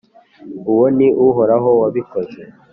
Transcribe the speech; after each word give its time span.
Uwo 0.71 0.85
ni 0.97 1.07
Uhoraho 1.27 1.69
wabikoze 1.81 2.41